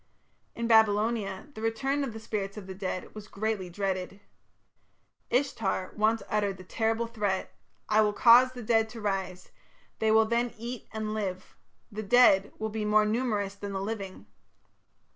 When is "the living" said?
13.73-14.25